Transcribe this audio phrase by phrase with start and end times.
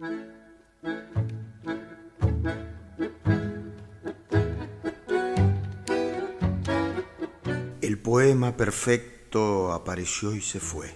[0.00, 0.06] El
[8.00, 10.94] poema perfecto apareció y se fue.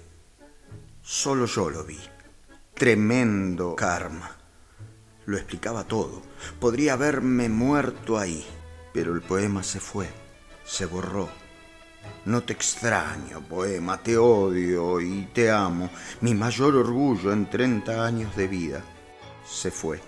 [1.03, 1.99] Solo yo lo vi.
[2.75, 4.37] Tremendo karma.
[5.27, 6.23] Lo explicaba todo.
[6.61, 8.47] Podría haberme muerto ahí,
[8.95, 10.09] pero el poema se fue,
[10.65, 11.29] se borró.
[12.25, 15.91] No te extraño, poema, te odio y te amo.
[16.21, 18.85] Mi mayor orgullo en 30 años de vida
[19.53, 20.01] se fue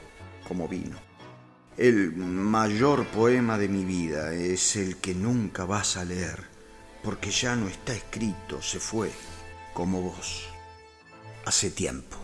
[0.48, 0.96] como vino.
[1.76, 6.44] El mayor poema de mi vida es el que nunca vas a leer,
[7.02, 9.10] porque ya no está escrito, se fue
[9.72, 10.46] como vos,
[11.44, 12.16] hace tiempo.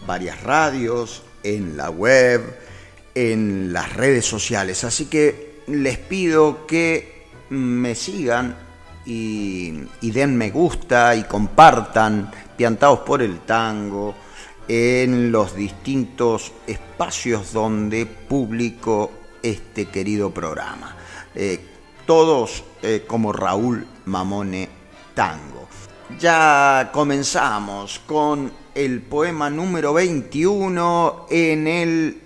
[0.05, 2.57] varias radios, en la web,
[3.13, 4.85] en las redes sociales.
[4.85, 8.55] Así que les pido que me sigan
[9.05, 14.15] y, den me gusta y compartan Piantados por el Tango
[14.67, 19.11] en los distintos espacios donde publico
[19.41, 20.95] este querido programa.
[21.35, 21.59] Eh,
[22.05, 24.69] todos eh, como Raúl Mamone
[25.13, 25.67] Tango.
[26.19, 32.21] Ya comenzamos con el poema número 21 en el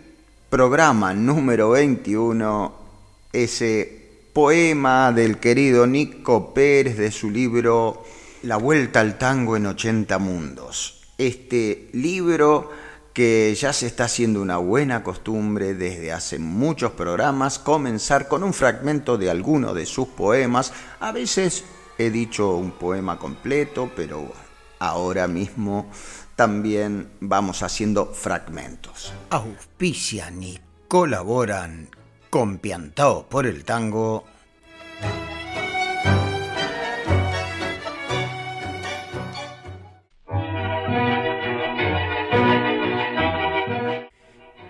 [0.49, 2.73] programa número 21,
[3.33, 4.01] ese
[4.33, 8.03] poema del querido Nico Pérez de su libro
[8.43, 11.00] La Vuelta al Tango en 80 Mundos.
[11.21, 12.71] Este libro
[13.13, 18.53] que ya se está haciendo una buena costumbre desde hace muchos programas comenzar con un
[18.53, 20.73] fragmento de alguno de sus poemas.
[20.99, 21.63] A veces
[21.99, 24.33] he dicho un poema completo, pero
[24.79, 25.91] ahora mismo
[26.35, 29.13] también vamos haciendo fragmentos.
[29.29, 31.87] Auspician y colaboran
[32.31, 34.25] Compiantao por el tango.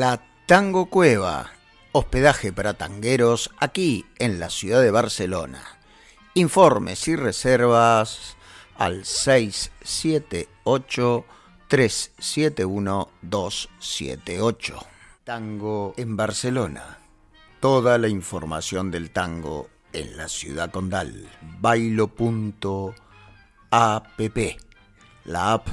[0.00, 0.16] La
[0.46, 1.50] Tango Cueva,
[1.92, 5.62] hospedaje para tangueros aquí en la ciudad de Barcelona.
[6.32, 8.38] Informes y reservas
[8.78, 11.26] al 678
[11.68, 14.86] 371 278.
[15.22, 17.00] Tango en Barcelona.
[17.60, 21.28] Toda la información del tango en la ciudad condal.
[21.60, 22.94] Bailo.app.
[25.26, 25.68] La app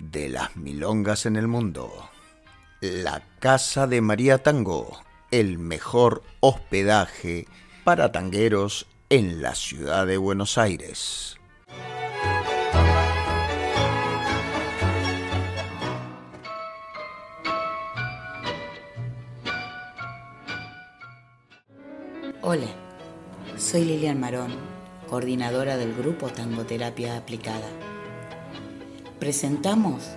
[0.00, 2.10] de las milongas en el mundo.
[2.80, 7.46] La Casa de María Tango el mejor hospedaje
[7.84, 11.36] para tangueros en la ciudad de Buenos Aires.
[22.42, 22.68] Hola,
[23.56, 24.54] soy Lilian Marón,
[25.08, 27.68] coordinadora del grupo Tangoterapia Aplicada.
[29.18, 30.16] Presentamos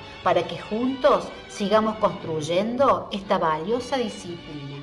[0.23, 4.81] para que juntos sigamos construyendo esta valiosa disciplina.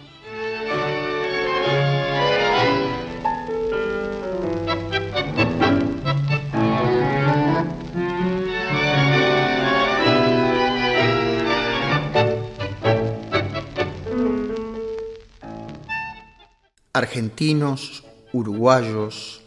[16.92, 18.02] Argentinos,
[18.32, 19.40] uruguayos,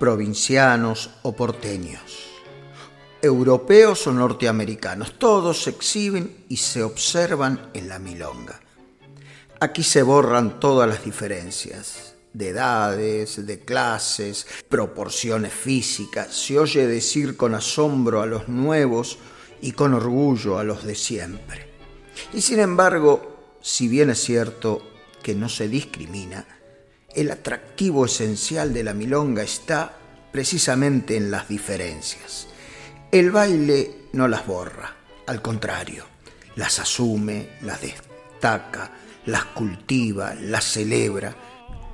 [0.00, 2.31] provincianos o porteños,
[3.22, 8.60] europeos o norteamericanos, todos se exhiben y se observan en la milonga.
[9.60, 16.34] Aquí se borran todas las diferencias de edades, de clases, proporciones físicas.
[16.34, 19.18] Se oye decir con asombro a los nuevos
[19.60, 21.68] y con orgullo a los de siempre.
[22.32, 24.82] Y sin embargo, si bien es cierto
[25.22, 26.44] que no se discrimina,
[27.14, 29.96] el atractivo esencial de la milonga está
[30.32, 32.48] precisamente en las diferencias.
[33.12, 36.06] El baile no las borra, al contrario,
[36.56, 38.90] las asume, las destaca,
[39.26, 41.36] las cultiva, las celebra,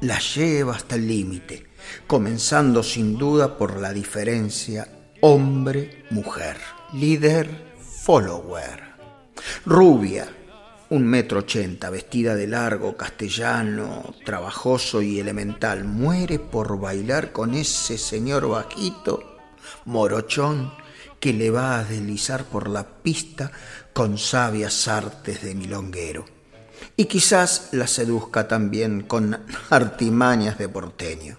[0.01, 1.71] las lleva hasta el límite,
[2.07, 4.87] comenzando sin duda por la diferencia
[5.21, 6.57] hombre-mujer,
[6.93, 8.81] líder-follower,
[9.67, 10.29] rubia,
[10.91, 17.99] un metro ochenta, vestida de largo, castellano, trabajoso y elemental, muere por bailar con ese
[17.99, 19.37] señor bajito,
[19.85, 20.71] morochón,
[21.21, 23.51] que le va a deslizar por la pista
[23.93, 26.25] con sabias artes de milonguero.
[26.97, 31.37] Y quizás la seduzca también con artimañas de porteño.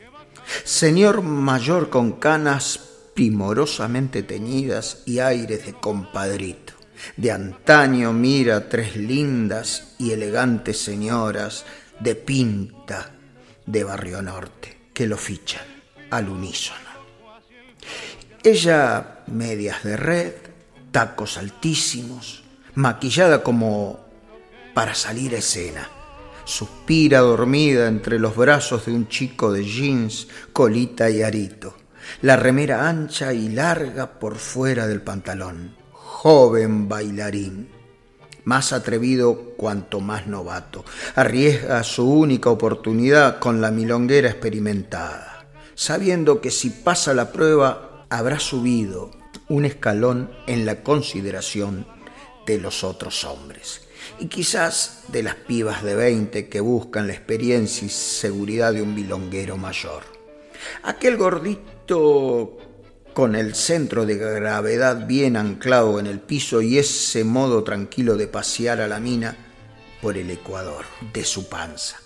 [0.64, 2.80] Señor mayor con canas
[3.14, 6.80] primorosamente teñidas y aires de compadrito
[7.18, 11.66] de antaño mira tres lindas y elegantes señoras
[12.00, 13.12] de pinta
[13.66, 15.66] de Barrio Norte que lo fichan
[16.10, 16.89] al unísono.
[18.44, 20.34] Ella, medias de red,
[20.92, 22.44] tacos altísimos,
[22.76, 24.00] maquillada como
[24.74, 25.90] para salir a escena.
[26.46, 31.76] Suspira dormida entre los brazos de un chico de jeans, colita y arito.
[32.22, 35.80] La remera ancha y larga por fuera del pantalón
[36.20, 37.70] joven bailarín,
[38.44, 40.84] más atrevido cuanto más novato,
[41.16, 45.46] arriesga su única oportunidad con la milonguera experimentada,
[45.76, 49.12] sabiendo que si pasa la prueba habrá subido
[49.48, 51.88] un escalón en la consideración
[52.46, 53.82] de los otros hombres
[54.20, 58.96] y quizás de las pibas de 20 que buscan la experiencia y seguridad de un
[58.96, 60.04] milonguero mayor.
[60.84, 62.58] Aquel gordito
[63.14, 68.28] con el centro de gravedad bien anclado en el piso y ese modo tranquilo de
[68.28, 69.36] pasear a la mina
[70.02, 71.98] por el ecuador de su panza.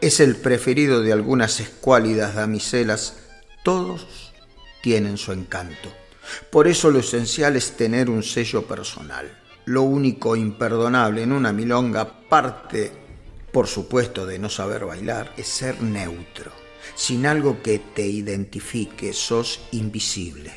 [0.00, 3.16] Es el preferido de algunas escuálidas damiselas.
[3.64, 4.23] Todos
[4.84, 5.90] tienen su encanto.
[6.50, 9.34] Por eso lo esencial es tener un sello personal.
[9.64, 12.92] Lo único imperdonable en una milonga, aparte,
[13.50, 16.52] por supuesto, de no saber bailar, es ser neutro
[16.94, 20.52] sin algo que te identifique, sos invisible.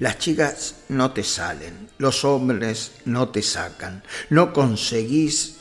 [0.00, 5.58] Las chicas no te salen, los hombres no te sacan, no conseguís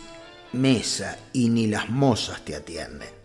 [0.54, 3.19] mesa y ni las mozas te atienden.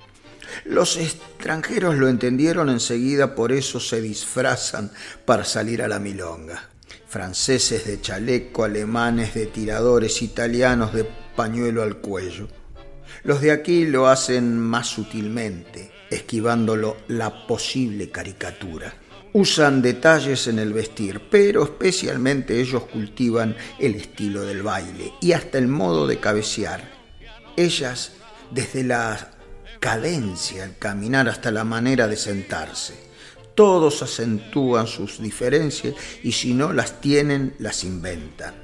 [0.64, 4.90] Los extranjeros lo entendieron enseguida, por eso se disfrazan
[5.24, 6.70] para salir a la milonga.
[7.08, 11.06] Franceses de chaleco, alemanes de tiradores, italianos de
[11.36, 12.48] pañuelo al cuello.
[13.22, 18.94] Los de aquí lo hacen más sutilmente, esquivándolo la posible caricatura.
[19.32, 25.58] Usan detalles en el vestir, pero especialmente ellos cultivan el estilo del baile y hasta
[25.58, 26.88] el modo de cabecear.
[27.56, 28.12] Ellas,
[28.52, 29.33] desde la
[29.84, 32.94] cadencia al caminar hasta la manera de sentarse,
[33.54, 38.54] todos acentúan sus diferencias y si no las tienen, las inventan.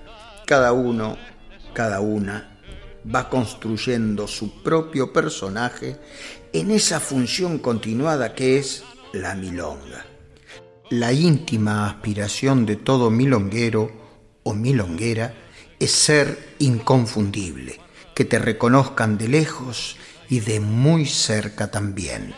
[0.46, 1.18] Cada uno,
[1.74, 2.58] cada una,
[3.04, 5.98] va construyendo su propio personaje
[6.54, 10.06] en esa función continuada que es la milonga.
[10.88, 13.92] La íntima aspiración de todo milonguero
[14.42, 15.34] o milonguera
[15.78, 17.78] es ser inconfundible,
[18.14, 19.98] que te reconozcan de lejos
[20.30, 22.32] y de muy cerca también.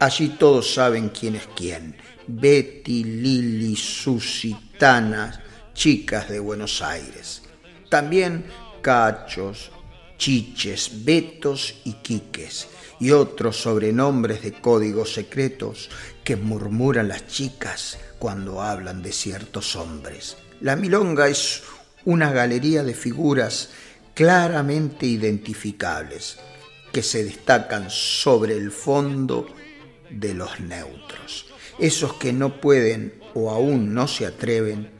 [0.00, 1.96] Allí todos saben quién es quién.
[2.26, 5.38] Betty, Lili, Susitanas,
[5.72, 7.42] chicas de Buenos Aires.
[7.88, 8.44] También
[8.82, 9.70] cachos,
[10.18, 12.66] chiches, betos y quiques,
[12.98, 15.90] y otros sobrenombres de códigos secretos
[16.24, 20.36] que murmuran las chicas cuando hablan de ciertos hombres.
[20.60, 21.62] La milonga es
[22.04, 23.70] una galería de figuras
[24.14, 26.38] claramente identificables
[26.92, 29.46] que se destacan sobre el fondo
[30.10, 31.46] de los neutros,
[31.78, 34.90] esos que no pueden o aún no se atreven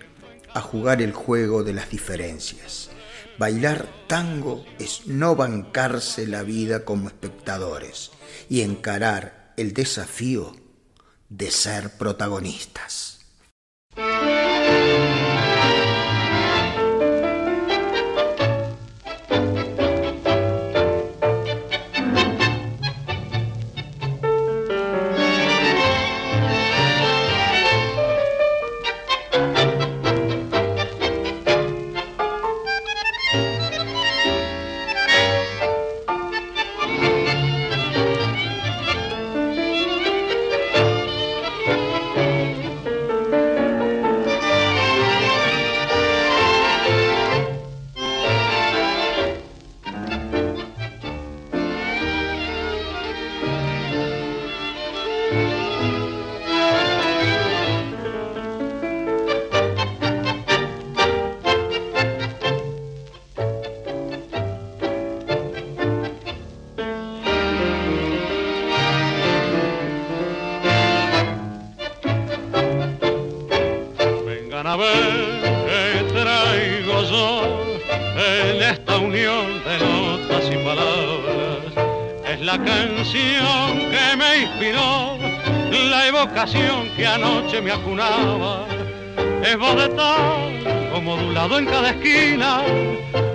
[0.54, 2.90] a jugar el juego de las diferencias.
[3.38, 8.10] Bailar tango es no bancarse la vida como espectadores
[8.48, 10.54] y encarar el desafío
[11.28, 13.21] de ser protagonistas.
[86.96, 88.66] Que anoche me acunaba
[89.44, 92.62] es voz de tal modulado en cada esquina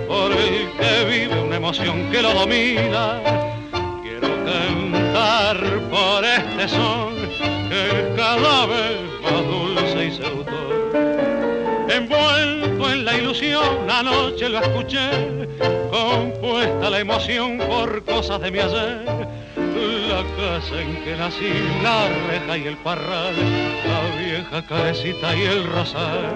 [0.06, 3.20] por el que vive una emoción que lo domina.
[4.02, 5.58] Quiero cantar
[5.90, 7.14] por este son
[7.68, 10.77] que es cada vez más dulce y seductor
[11.98, 15.10] envuelto en la ilusión anoche lo escuché
[15.90, 19.28] compuesta la emoción por cosas de mi ayer
[20.08, 21.52] la casa en que nací,
[21.82, 23.34] la reja y el parral,
[23.86, 26.34] la vieja cabecita y el rosal.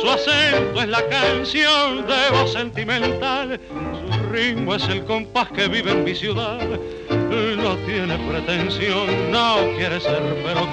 [0.00, 5.92] Su acento es la canción de voz sentimental, su ritmo es el compás que vive
[5.92, 6.60] en mi ciudad.
[7.18, 10.68] No tiene pretensión, no quiere ser pero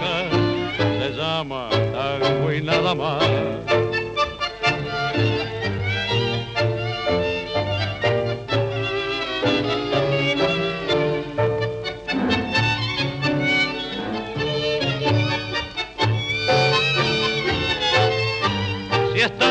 [0.77, 3.83] se llama tango y nada más.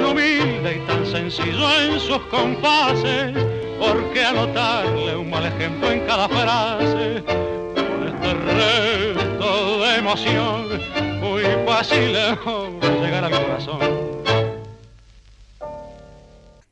[0.03, 3.33] Tan humilde y tan sencillo en sus compases,
[3.79, 7.23] ¿por qué anotarle un mal ejemplo en cada frase?
[7.27, 10.69] Con este resto de emoción,
[11.21, 13.81] muy fácil llegar al corazón.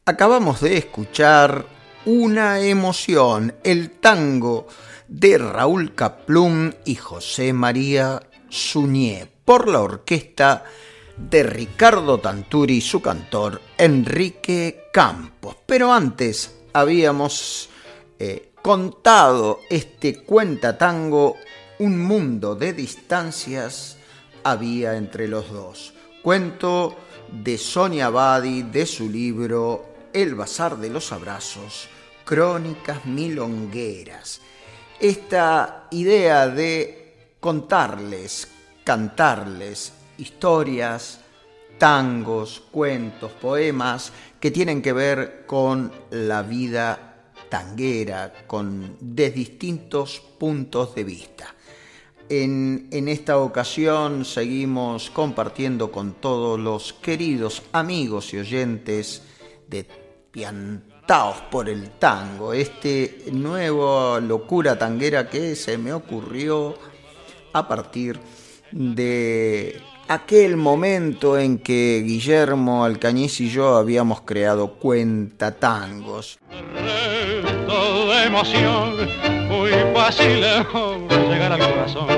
[0.06, 1.64] Acabamos de escuchar
[2.04, 4.66] una emoción, el tango
[5.06, 10.64] de Raúl Caplum y José María Suñé por la orquesta
[11.28, 15.56] de Ricardo Tanturi y su cantor Enrique Campos.
[15.66, 17.68] Pero antes habíamos
[18.18, 21.36] eh, contado este cuenta tango,
[21.78, 23.96] un mundo de distancias
[24.42, 25.92] había entre los dos.
[26.22, 26.96] Cuento
[27.30, 31.88] de Sonia Badi de su libro El Bazar de los Abrazos,
[32.24, 34.40] Crónicas Milongueras.
[34.98, 38.48] Esta idea de contarles,
[38.84, 41.20] cantarles, historias,
[41.78, 50.94] tangos, cuentos, poemas que tienen que ver con la vida tanguera, con de distintos puntos
[50.94, 51.54] de vista.
[52.28, 59.22] En, esta ocasión seguimos compartiendo con todos los queridos amigos y oyentes
[59.66, 59.84] de
[60.30, 66.76] Piantaos por el Tango, este nuevo locura tanguera que se me ocurrió
[67.52, 68.20] a partir
[68.70, 69.80] de
[70.11, 76.40] aquel momento en que Guillermo Alcañiz y yo habíamos creado cuenta tangos.
[76.50, 78.97] de emoción,
[79.49, 82.09] muy fácil llegar al corazón.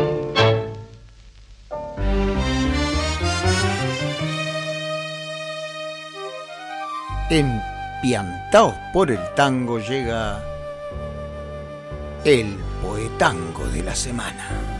[7.28, 10.42] Empiantaos por el tango llega
[12.24, 14.71] el poetango de la semana.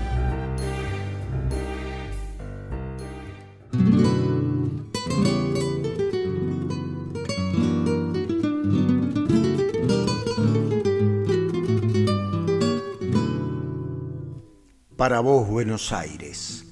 [15.03, 16.65] Para vos, Buenos Aires,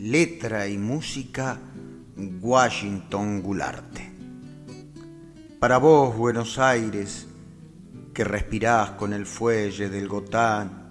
[0.00, 1.60] letra y música,
[2.40, 4.10] Washington Gularte.
[5.60, 7.28] Para vos, Buenos Aires,
[8.12, 10.90] que respirás con el fuelle del Gotán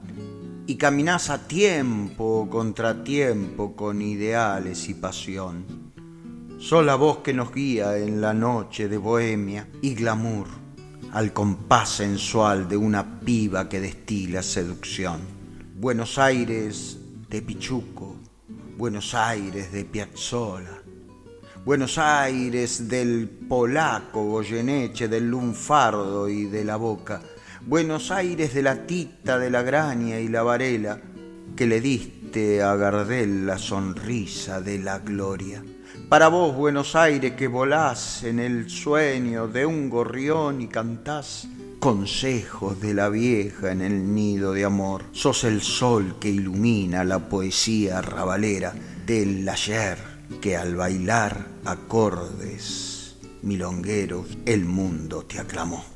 [0.67, 5.65] y caminás a tiempo o contratiempo con ideales y pasión.
[6.59, 10.47] Sos la voz que nos guía en la noche de bohemia y glamour
[11.11, 15.34] al compás sensual de una piba que destila seducción.
[15.77, 16.97] Buenos Aires
[17.29, 18.15] de Pichuco,
[18.77, 20.81] Buenos Aires de Piazzola,
[21.65, 27.21] Buenos Aires del polaco Goyeneche, del lunfardo y de la boca,
[27.67, 31.01] Buenos Aires de la tita, de la graña y la varela,
[31.57, 35.61] que le diste a Gardel la sonrisa de la gloria.
[36.07, 42.79] Para vos, Buenos Aires, que volás en el sueño de un gorrión y cantás consejos
[42.81, 45.03] de la vieja en el nido de amor.
[45.11, 48.73] Sos el sol que ilumina la poesía rabalera
[49.05, 49.97] del ayer
[50.41, 55.94] que al bailar acordes milongueros el mundo te aclamó.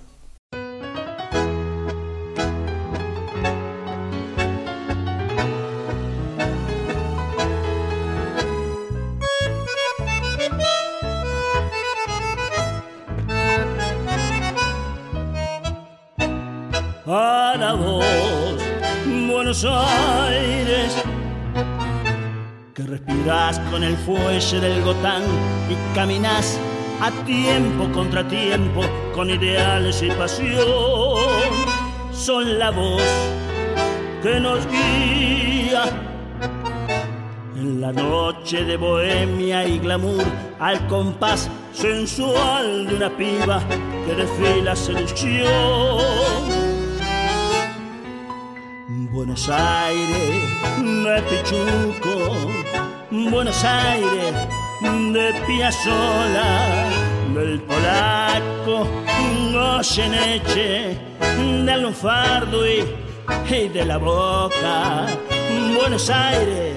[22.90, 25.24] Respirás con el fuelle del Gotán
[25.70, 26.60] y caminás
[27.02, 28.82] a tiempo, contratiempo,
[29.14, 30.66] con ideales y pasión.
[32.12, 33.04] Son la voz
[34.24, 35.84] que nos guía
[37.56, 40.24] en la noche de bohemia y glamour
[40.60, 43.62] al compás sensual de una piba
[44.06, 45.48] que desfila seducción
[49.12, 52.59] Buenos Aires de Pichuco,
[53.12, 54.34] Buenos Aires
[54.82, 56.90] de Piazzola,
[57.34, 58.88] del polaco
[59.52, 60.96] Goyeneche,
[61.66, 62.86] del lunfardo y,
[63.50, 65.08] de la boca,
[65.76, 66.76] Buenos Aires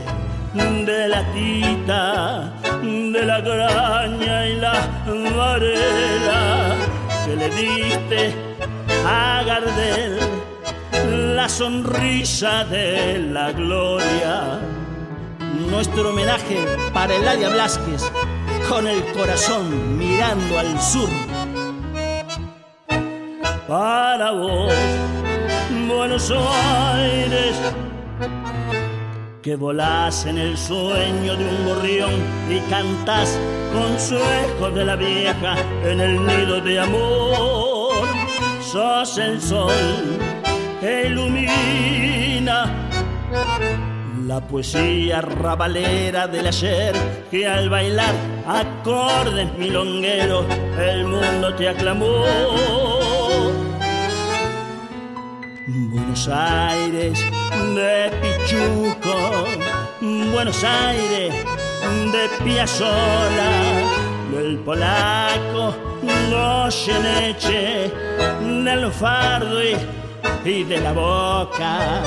[0.54, 4.88] de la tita, de la graña y la
[5.36, 6.74] varela
[7.26, 8.34] que le diste
[9.06, 10.18] a Gardel
[11.36, 14.60] la sonrisa de la gloria.
[15.52, 16.56] Nuestro homenaje
[16.92, 18.10] para Eladia Blasquez,
[18.68, 21.08] con el corazón mirando al sur.
[23.68, 24.72] Para vos,
[25.88, 26.32] Buenos
[26.94, 27.56] Aires,
[29.42, 32.12] que volás en el sueño de un gorrión
[32.50, 33.38] y cantás
[34.54, 38.06] eco de la vieja en el nido de amor.
[38.60, 39.72] Sos el sol
[40.82, 42.66] ilumina
[44.32, 46.94] la poesía rabalera del ayer
[47.30, 48.14] que al bailar
[48.46, 50.46] acordes milongueros
[50.78, 52.24] el mundo te aclamó.
[55.66, 57.18] Buenos Aires
[57.74, 59.44] de Pichuco,
[60.32, 61.34] Buenos Aires
[62.14, 63.50] de Piazzola,
[64.32, 65.76] del polaco
[66.30, 67.92] Goyeneche,
[68.64, 69.76] del fardo y
[70.44, 72.02] y de la boca.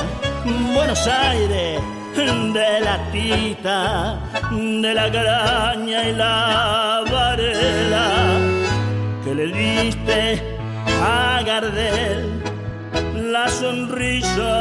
[0.73, 1.79] Buenos Aires,
[2.15, 8.39] de la tita, de la graña y la varela,
[9.23, 10.41] que le diste
[11.03, 12.41] a Gardel
[13.31, 14.53] la sonrisa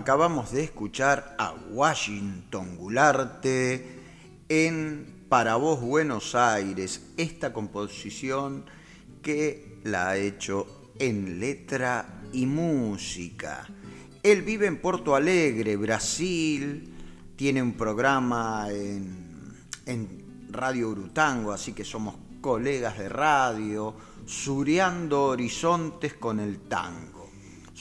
[0.00, 4.00] Acabamos de escuchar a Washington Gularte
[4.48, 8.64] en Para vos Buenos Aires, esta composición
[9.20, 13.68] que la ha hecho en letra y música.
[14.22, 16.94] Él vive en Porto Alegre, Brasil,
[17.36, 19.52] tiene un programa en,
[19.84, 27.19] en Radio Urutango, así que somos colegas de radio, Suriando Horizontes con el tango.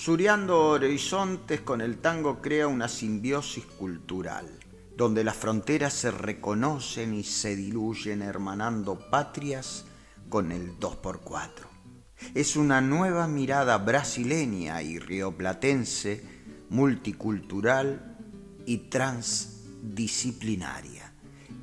[0.02, 4.48] Suriando Horizontes con el tango crea una simbiosis cultural,
[4.96, 9.84] donde las fronteras se reconocen y se diluyen hermanando patrias
[10.30, 11.66] con el 2x4.
[12.34, 16.24] Es una nueva mirada brasileña y rioplatense,
[16.70, 18.18] multicultural
[18.66, 21.12] y transdisciplinaria.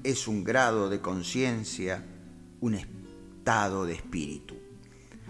[0.04, 2.04] Es un grado de conciencia,
[2.60, 4.65] un estado de espíritu.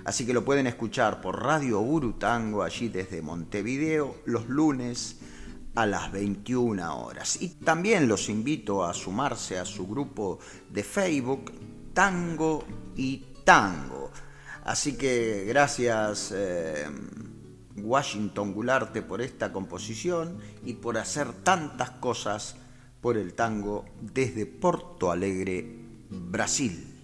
[0.06, 5.16] Así que lo pueden escuchar por Radio Urutango allí desde Montevideo los lunes
[5.74, 7.42] a las 21 horas.
[7.42, 10.38] Y también los invito a sumarse a su grupo
[10.70, 11.50] de Facebook
[11.92, 12.64] Tango
[12.94, 14.12] y Tango.
[14.62, 16.86] Así que gracias eh,
[17.74, 22.54] Washington Gularte por esta composición y por hacer tantas cosas
[23.00, 25.66] por el tango desde Porto Alegre,
[26.10, 26.95] Brasil.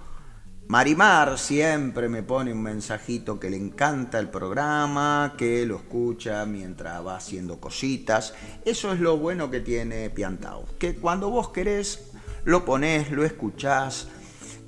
[0.69, 7.07] Marimar siempre me pone un mensajito que le encanta el programa, que lo escucha mientras
[7.07, 8.35] va haciendo cositas.
[8.65, 12.11] Eso es lo bueno que tiene Piantao, que cuando vos querés,
[12.45, 14.09] lo ponés, lo escuchás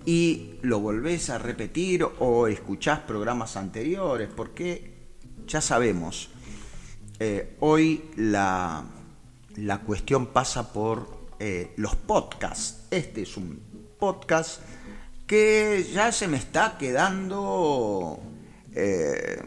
[0.09, 5.11] y lo volvés a repetir o escuchás programas anteriores, porque
[5.47, 6.31] ya sabemos,
[7.18, 8.87] eh, hoy la,
[9.57, 12.87] la, cuestión pasa por eh, los podcasts.
[12.90, 13.61] Este es un
[13.99, 14.62] podcast
[15.27, 18.18] que ya se me está quedando
[18.73, 19.42] eh,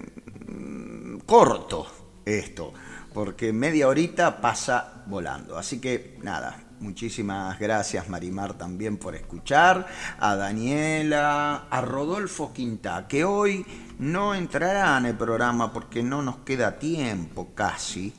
[1.26, 1.88] corto
[2.24, 2.72] esto,
[3.16, 5.58] porque media horita pasa volando.
[5.58, 9.86] Así que nada, Muchísimas gracias Marimar también por escuchar,
[10.20, 13.64] a Daniela, a Rodolfo Quinta, que hoy
[14.00, 18.12] no entrará en el programa porque no nos queda tiempo casi,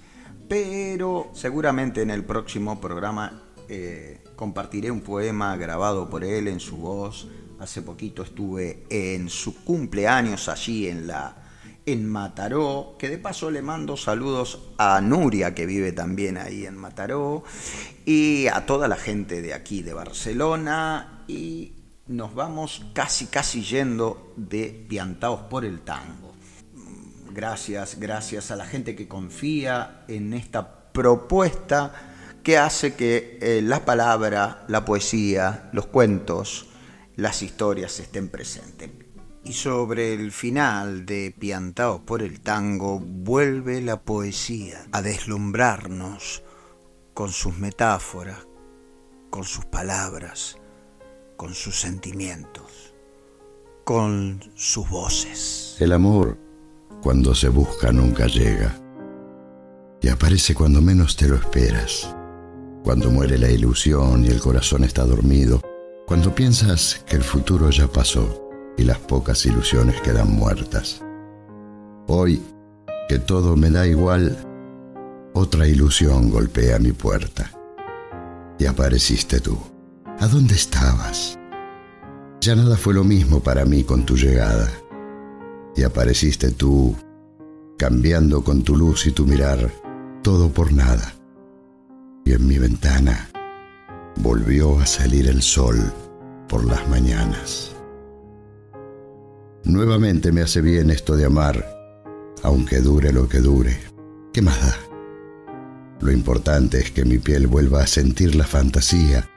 [0.48, 6.77] pero seguramente en el próximo programa eh, compartiré un poema grabado por él en su
[6.77, 7.27] voz.
[7.59, 11.41] Hace poquito estuve en su cumpleaños allí en la
[11.87, 16.77] en Mataró, que de paso le mando saludos a Nuria, que vive también ahí en
[16.77, 17.45] Mataró,
[18.05, 21.73] y a toda la gente de aquí de Barcelona, y
[22.07, 26.33] nos vamos casi, casi yendo de piantaos por el tango.
[27.31, 31.92] Gracias, gracias a la gente que confía en esta propuesta
[32.42, 36.66] que hace que eh, la palabra, la poesía, los cuentos,
[37.16, 38.90] las historias estén presentes.
[39.44, 46.44] Y sobre el final de Piantaos por el tango vuelve la poesía a deslumbrarnos
[47.12, 48.46] con sus metáforas,
[49.31, 50.59] con sus palabras,
[51.37, 52.94] con sus sentimientos,
[53.83, 55.76] con sus voces.
[55.81, 56.38] El amor,
[57.02, 58.78] cuando se busca, nunca llega.
[60.00, 62.14] Y aparece cuando menos te lo esperas.
[62.85, 65.61] Cuando muere la ilusión y el corazón está dormido.
[66.07, 68.41] Cuando piensas que el futuro ya pasó
[68.76, 71.02] y las pocas ilusiones quedan muertas.
[72.08, 72.40] Hoy,
[73.08, 74.37] que todo me da igual,
[75.35, 77.50] otra ilusión golpea mi puerta.
[78.58, 79.58] Y apareciste tú.
[80.20, 81.38] ¿A dónde estabas?
[82.40, 84.68] Ya nada fue lo mismo para mí con tu llegada.
[85.74, 86.94] Y apareciste tú,
[87.78, 89.70] cambiando con tu luz y tu mirar,
[90.22, 91.14] todo por nada.
[92.24, 93.30] Y en mi ventana
[94.16, 95.92] volvió a salir el sol
[96.48, 97.74] por las mañanas.
[99.64, 101.64] Nuevamente me hace bien esto de amar,
[102.42, 103.79] aunque dure lo que dure.
[104.33, 104.77] ¿Qué más da?
[106.01, 109.31] Lo importante es que mi piel vuelva a sentir la fantasía.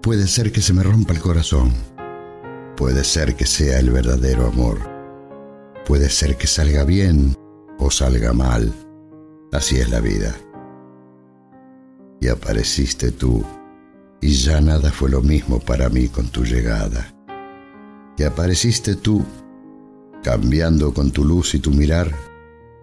[0.00, 1.72] Puede ser que se me rompa el corazón.
[2.76, 4.78] Puede ser que sea el verdadero amor.
[5.86, 7.36] Puede ser que salga bien
[7.80, 8.72] o salga mal.
[9.50, 10.36] Así es la vida.
[12.20, 13.44] Y apareciste tú,
[14.20, 17.12] y ya nada fue lo mismo para mí con tu llegada
[18.16, 19.24] y apareciste tú,
[20.22, 22.10] cambiando con tu luz y tu mirar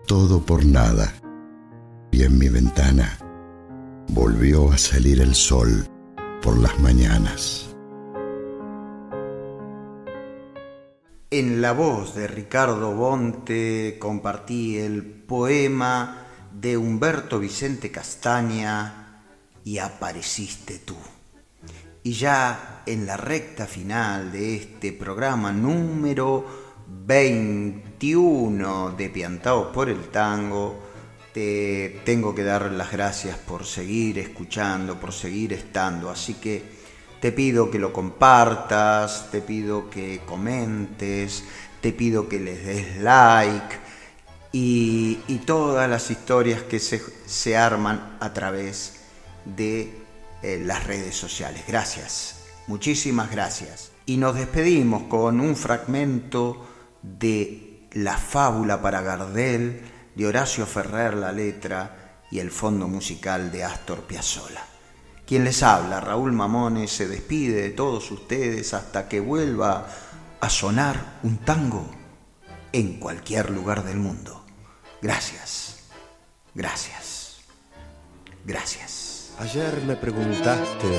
[0.06, 1.14] todo por nada,
[2.12, 3.20] y en mi ventana
[4.10, 5.88] volvió a salir el sol
[6.42, 7.70] por las mañanas.
[11.32, 19.22] En la voz de Ricardo Bonte compartí el poema de Humberto Vicente Castaña
[19.64, 20.96] y apareciste tú.
[22.04, 26.46] Y ya en la recta final de este programa número
[26.88, 30.80] 21 de Piantaos por el Tango,
[31.34, 36.10] te tengo que dar las gracias por seguir escuchando, por seguir estando.
[36.10, 36.64] Así que
[37.20, 41.44] te pido que lo compartas, te pido que comentes,
[41.82, 43.90] te pido que les des like
[44.52, 49.00] y, todas las historias que se, se arman a través
[49.46, 49.99] de
[50.42, 51.64] eh, las redes sociales.
[51.68, 53.92] Gracias, muchísimas gracias.
[54.06, 56.68] Y nos despedimos con un fragmento
[57.02, 59.82] de La fábula para Gardel
[60.16, 64.64] de Horacio Ferrer, la letra y el fondo musical de Astor Piazzolla.
[65.26, 69.88] Quien les habla, Raúl Mamones, se despide de todos ustedes hasta que vuelva
[70.40, 71.90] a sonar un tango
[72.72, 74.44] en cualquier lugar del mundo.
[75.02, 75.84] Gracias,
[76.56, 77.42] gracias,
[78.46, 79.09] gracias.
[79.40, 80.90] Ayer me preguntaste,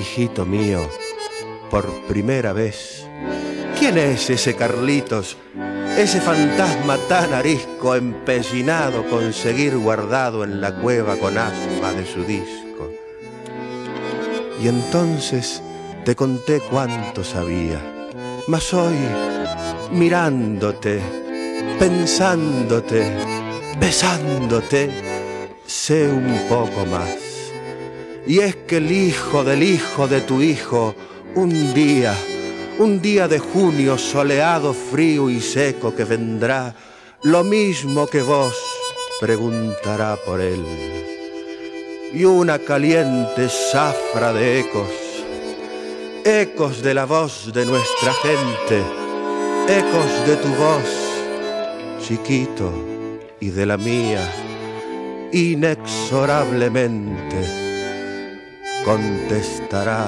[0.00, 0.80] hijito mío,
[1.70, 3.06] por primera vez,
[3.78, 5.36] ¿quién es ese Carlitos,
[5.96, 12.24] ese fantasma tan arisco empecinado con seguir guardado en la cueva con asma de su
[12.24, 12.90] disco?
[14.60, 15.62] Y entonces
[16.04, 17.80] te conté cuánto sabía,
[18.48, 18.98] mas hoy,
[19.92, 21.00] mirándote,
[21.78, 23.04] pensándote,
[23.78, 24.90] besándote,
[25.64, 27.27] sé un poco más
[28.28, 30.94] y es que el hijo del hijo de tu hijo,
[31.34, 32.14] un día,
[32.78, 36.74] un día de junio soleado, frío y seco que vendrá,
[37.22, 38.54] lo mismo que vos,
[39.18, 40.62] preguntará por él.
[42.12, 44.90] Y una caliente zafra de ecos,
[46.22, 48.82] ecos de la voz de nuestra gente,
[49.68, 50.84] ecos de tu voz,
[52.06, 52.74] chiquito,
[53.40, 54.20] y de la mía,
[55.32, 57.67] inexorablemente
[58.84, 60.06] contestará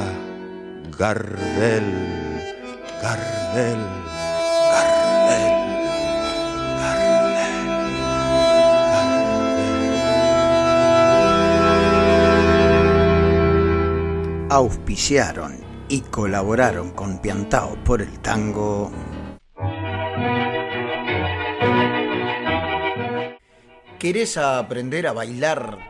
[0.99, 1.89] Gardel,
[3.03, 3.83] Gardel,
[4.71, 5.61] Gardel.
[6.31, 7.01] Gardel,
[14.51, 18.93] auspiciaron y colaboraron con Piantao por el tango.
[23.99, 25.90] ¿Querés aprender a bailar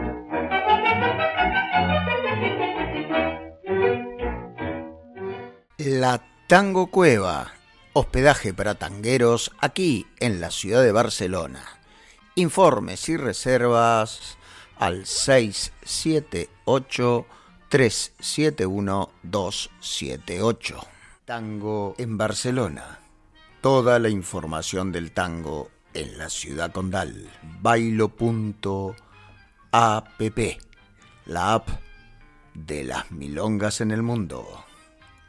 [6.01, 7.53] La Tango Cueva,
[7.93, 11.63] hospedaje para tangueros aquí en la ciudad de Barcelona.
[12.33, 14.39] Informes y reservas
[14.79, 17.27] al 678
[17.69, 20.87] 371 278.
[21.23, 22.99] Tango en Barcelona.
[23.61, 27.29] Toda la información del tango en la ciudad condal.
[27.61, 28.15] Bailo.app.
[31.27, 31.69] La app
[32.55, 34.65] de las milongas en el mundo.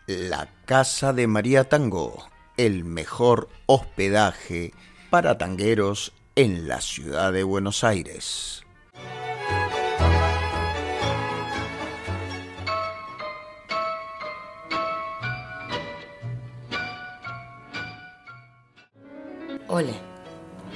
[0.06, 2.26] La Casa de María Tango.
[2.56, 4.74] El mejor hospedaje
[5.10, 8.64] para tangueros en la ciudad de Buenos Aires.
[19.68, 19.94] Hola,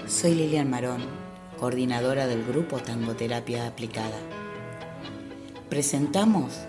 [0.07, 1.03] soy Lilian Marón,
[1.59, 4.19] coordinadora del grupo Tangoterapia Aplicada.
[5.69, 6.69] Presentamos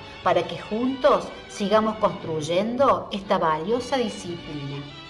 [0.23, 5.00] para que juntos sigamos construyendo esta valiosa disciplina.